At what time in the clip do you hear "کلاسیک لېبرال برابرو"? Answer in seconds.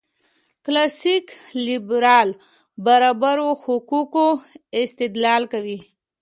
0.63-3.49